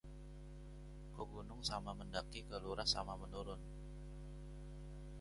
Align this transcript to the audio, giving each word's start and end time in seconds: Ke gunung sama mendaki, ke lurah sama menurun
Ke 1.15 1.21
gunung 1.31 1.61
sama 1.69 1.91
mendaki, 1.99 2.39
ke 2.49 2.57
lurah 2.63 2.87
sama 2.93 3.13
menurun 3.21 3.61